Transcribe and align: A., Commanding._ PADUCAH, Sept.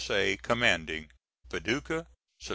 A., 0.09 0.35
Commanding._ 0.37 1.09
PADUCAH, 1.51 2.07
Sept. 2.41 2.49